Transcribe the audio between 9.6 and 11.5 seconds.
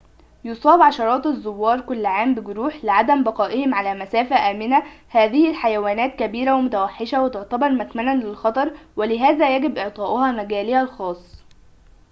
إعطاؤها مجالها الخاص